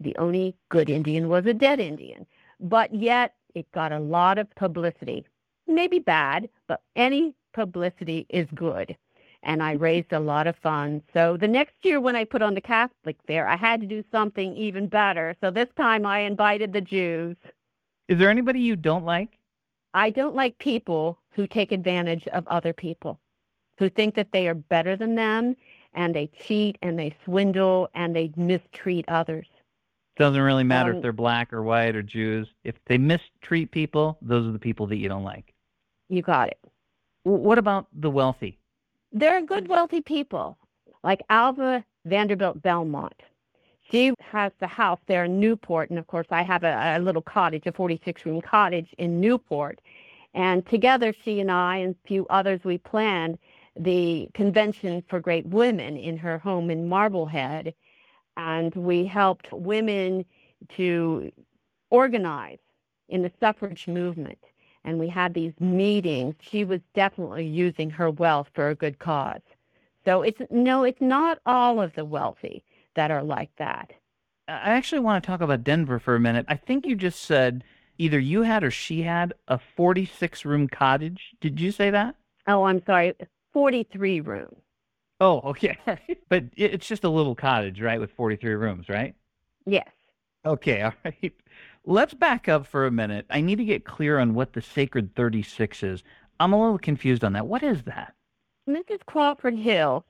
[0.00, 2.26] the only good Indian was a dead Indian.
[2.60, 5.24] But yet it got a lot of publicity.
[5.66, 8.96] Maybe bad, but any publicity is good.
[9.42, 11.04] And I raised a lot of funds.
[11.12, 14.02] So the next year when I put on the Catholic Fair, I had to do
[14.10, 15.34] something even better.
[15.40, 17.36] So this time I invited the Jews.
[18.08, 19.38] Is there anybody you don't like?
[19.92, 23.20] I don't like people who take advantage of other people,
[23.78, 25.56] who think that they are better than them,
[25.94, 29.46] and they cheat and they swindle and they mistreat others.
[30.16, 32.48] Doesn't really matter Um, if they're black or white or Jews.
[32.64, 35.52] If they mistreat people, those are the people that you don't like.
[36.08, 36.58] You got it.
[37.24, 38.58] What about the wealthy?
[39.10, 40.58] There are good, wealthy people
[41.02, 43.22] like Alva Vanderbilt Belmont.
[43.90, 47.22] She has the house there in Newport, and of course, I have a, a little
[47.22, 49.80] cottage, a 46 room cottage in Newport.
[50.34, 53.38] And together, she and I and a few others, we planned
[53.76, 57.74] the convention for great women in her home in Marblehead.
[58.36, 60.24] And we helped women
[60.76, 61.30] to
[61.90, 62.58] organize
[63.08, 64.38] in the suffrage movement.
[64.84, 66.34] And we had these meetings.
[66.40, 69.40] She was definitely using her wealth for a good cause.
[70.04, 72.62] So it's no, it's not all of the wealthy
[72.94, 73.92] that are like that.
[74.46, 76.44] I actually want to talk about Denver for a minute.
[76.48, 77.64] I think you just said
[77.96, 81.34] either you had or she had a 46 room cottage.
[81.40, 82.16] Did you say that?
[82.46, 83.14] Oh, I'm sorry,
[83.54, 84.56] 43 rooms.
[85.20, 85.78] Oh, okay.
[86.28, 89.14] but it's just a little cottage, right, with 43 rooms, right?
[89.64, 89.88] Yes.
[90.44, 91.32] Okay, all right.
[91.86, 93.26] Let's back up for a minute.
[93.28, 96.02] I need to get clear on what the Sacred 36 is.
[96.40, 97.46] I'm a little confused on that.
[97.46, 98.14] What is that?
[98.66, 99.04] Mrs.
[99.04, 100.06] Crawford Hill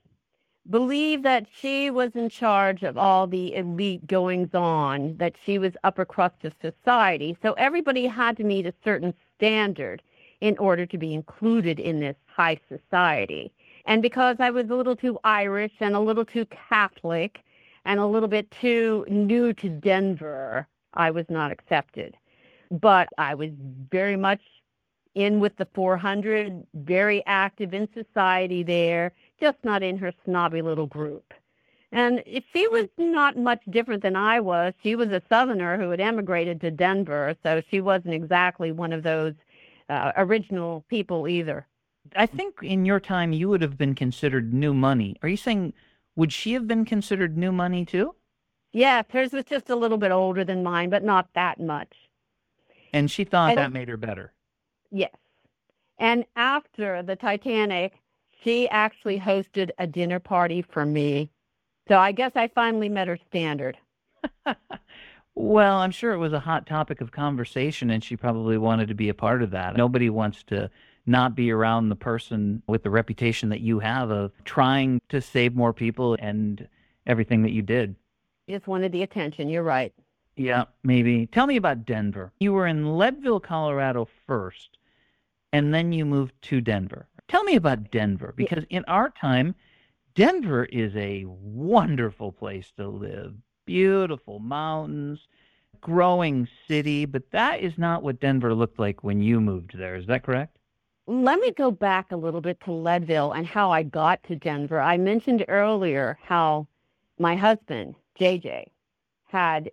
[0.70, 5.72] believed that she was in charge of all the elite goings on, that she was
[5.82, 7.36] upper crust of society.
[7.42, 10.00] So everybody had to meet a certain standard
[10.40, 13.52] in order to be included in this high society.
[13.86, 17.40] And because I was a little too Irish and a little too Catholic
[17.84, 22.16] and a little bit too new to Denver, I was not accepted.
[22.70, 23.50] But I was
[23.90, 24.40] very much
[25.14, 30.86] in with the 400, very active in society there, just not in her snobby little
[30.86, 31.32] group.
[31.92, 32.22] And
[32.52, 34.74] she was not much different than I was.
[34.82, 39.04] She was a Southerner who had emigrated to Denver, so she wasn't exactly one of
[39.04, 39.34] those
[39.88, 41.66] uh, original people either.
[42.16, 45.16] I think in your time you would have been considered new money.
[45.22, 45.72] Are you saying
[46.16, 48.14] would she have been considered new money too?
[48.74, 51.92] Yes, hers was just a little bit older than mine, but not that much.
[52.92, 54.32] And she thought I that made her better.
[54.90, 55.14] Yes.
[55.98, 57.94] And after the Titanic,
[58.42, 61.30] she actually hosted a dinner party for me.
[61.88, 63.78] So I guess I finally met her standard.
[65.36, 68.94] Well, I'm sure it was a hot topic of conversation, and she probably wanted to
[68.94, 69.76] be a part of that.
[69.76, 70.70] Nobody wants to
[71.06, 75.54] not be around the person with the reputation that you have of trying to save
[75.54, 76.68] more people and
[77.06, 77.96] everything that you did.
[78.48, 79.48] Just wanted the attention.
[79.48, 79.92] You're right.
[80.36, 81.26] Yeah, maybe.
[81.26, 82.32] Tell me about Denver.
[82.40, 84.78] You were in Leadville, Colorado first,
[85.52, 87.06] and then you moved to Denver.
[87.28, 88.44] Tell me about Denver, Yeah.
[88.44, 89.54] because in our time,
[90.14, 93.34] Denver is a wonderful place to live.
[93.64, 95.26] Beautiful mountains,
[95.80, 99.94] growing city, but that is not what Denver looked like when you moved there.
[99.94, 100.58] Is that correct?
[101.06, 104.80] Let me go back a little bit to Leadville and how I got to Denver.
[104.80, 106.66] I mentioned earlier how
[107.18, 108.66] my husband, JJ,
[109.26, 109.70] had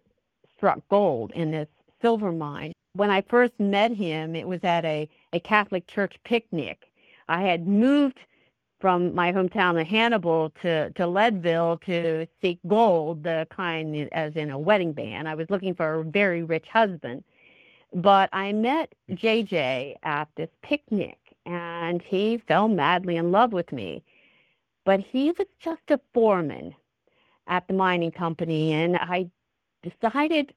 [0.58, 1.68] struck gold in this
[2.02, 2.74] silver mine.
[2.94, 6.92] When I first met him, it was at a, a Catholic church picnic.
[7.30, 8.20] I had moved
[8.80, 14.50] from my hometown of Hannibal to, to Leadville to seek gold, the kind as in
[14.50, 15.30] a wedding band.
[15.30, 17.24] I was looking for a very rich husband.
[17.94, 24.04] But I met JJ at this picnic and he fell madly in love with me.
[24.86, 26.74] But he was just a foreman
[27.48, 29.30] at the mining company, and I
[29.84, 30.54] decided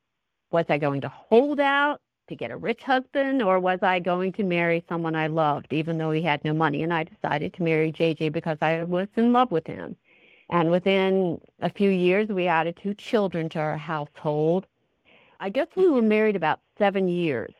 [0.50, 4.32] was I going to hold out to get a rich husband or was I going
[4.34, 6.82] to marry someone I loved, even though he had no money?
[6.82, 9.96] And I decided to marry JJ because I was in love with him.
[10.50, 14.66] And within a few years, we added two children to our household.
[15.40, 17.52] I guess we were married about seven years.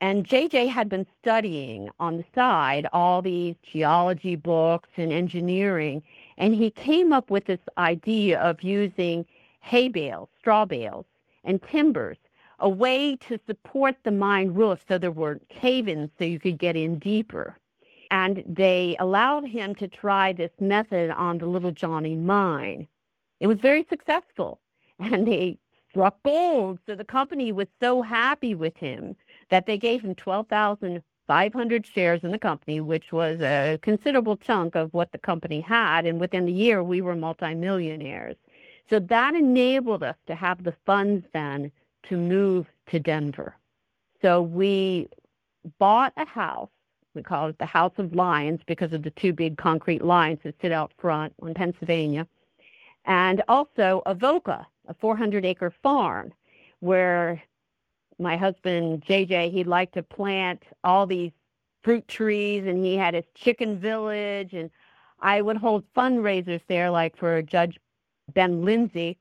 [0.00, 6.02] And JJ had been studying on the side all these geology books and engineering.
[6.36, 9.26] And he came up with this idea of using
[9.60, 11.06] hay bales, straw bales,
[11.44, 12.18] and timbers,
[12.58, 16.58] a way to support the mine roof so there weren't cave ins so you could
[16.58, 17.58] get in deeper.
[18.10, 22.86] And they allowed him to try this method on the Little Johnny mine.
[23.40, 24.60] It was very successful.
[24.98, 25.58] And they
[25.90, 26.78] struck gold.
[26.86, 29.16] So the company was so happy with him
[29.50, 30.14] that they gave him
[31.26, 36.04] 12,500 shares in the company, which was a considerable chunk of what the company had.
[36.04, 38.36] And within the year, we were multimillionaires.
[38.90, 41.70] So that enabled us to have the funds then
[42.08, 43.56] to move to Denver.
[44.20, 45.08] So we
[45.78, 46.68] bought a house.
[47.14, 50.60] We call it the House of Lions because of the two big concrete lions that
[50.60, 52.26] sit out front on Pennsylvania.
[53.04, 56.32] And also Avoca, a 400 acre farm
[56.80, 57.42] where
[58.22, 61.32] my husband JJ, he liked to plant all these
[61.82, 64.70] fruit trees and he had his chicken village and
[65.20, 67.78] I would hold fundraisers there like for Judge
[68.34, 69.18] Ben Lindsey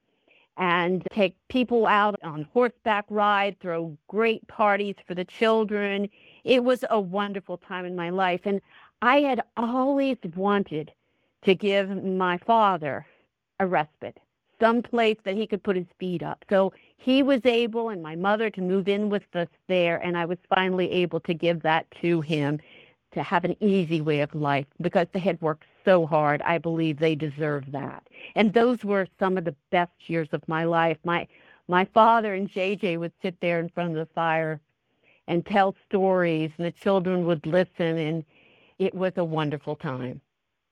[0.57, 6.09] and take people out on horseback ride, throw great parties for the children.
[6.43, 8.61] It was a wonderful time in my life and
[9.01, 10.91] I had always wanted
[11.43, 13.05] to give my father
[13.59, 14.17] a respite
[14.61, 16.45] some place that he could put his feet up.
[16.49, 20.25] So he was able and my mother to move in with us there and I
[20.25, 22.59] was finally able to give that to him
[23.13, 26.41] to have an easy way of life because they had worked so hard.
[26.43, 28.07] I believe they deserve that.
[28.35, 30.97] And those were some of the best years of my life.
[31.03, 31.27] My
[31.67, 34.59] my father and JJ would sit there in front of the fire
[35.27, 38.25] and tell stories and the children would listen and
[38.77, 40.21] it was a wonderful time.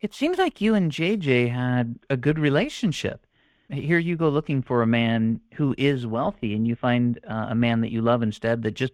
[0.02, 3.26] It seems like you and JJ had a good relationship
[3.70, 7.55] here you go looking for a man who is wealthy and you find uh, a
[7.55, 8.93] man that you love instead that just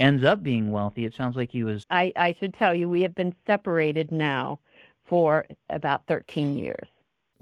[0.00, 1.04] ends up being wealthy.
[1.04, 4.58] It sounds like he was I, I should tell you we have been separated now
[5.04, 6.88] for about 13 years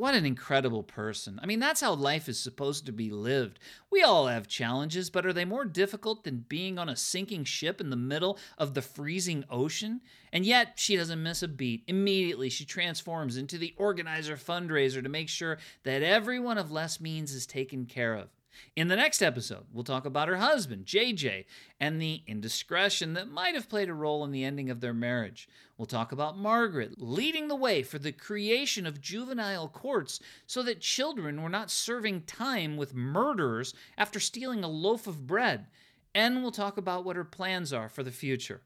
[0.03, 1.39] what an incredible person.
[1.41, 3.61] I mean, that's how life is supposed to be lived.
[3.89, 7.81] We all have challenges, but are they more difficult than being on a sinking ship
[7.81, 10.01] in the middle of the freezing ocean?
[10.33, 11.85] And yet, she doesn't miss a beat.
[11.87, 17.33] Immediately, she transforms into the organizer fundraiser to make sure that everyone of less means
[17.33, 18.29] is taken care of.
[18.75, 21.45] In the next episode, we'll talk about her husband, JJ,
[21.81, 25.49] and the indiscretion that might have played a role in the ending of their marriage.
[25.77, 30.81] We'll talk about Margaret leading the way for the creation of juvenile courts so that
[30.81, 35.67] children were not serving time with murderers after stealing a loaf of bread.
[36.15, 38.63] And we'll talk about what her plans are for the future.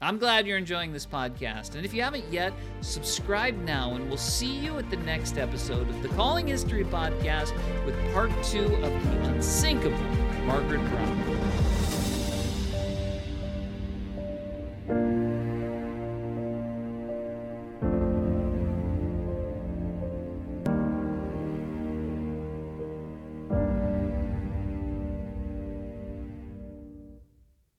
[0.00, 1.74] I'm glad you're enjoying this podcast.
[1.74, 5.88] And if you haven't yet, subscribe now, and we'll see you at the next episode
[5.88, 7.52] of the Calling History podcast
[7.84, 9.98] with part two of the unsinkable
[10.46, 11.37] Margaret Brown.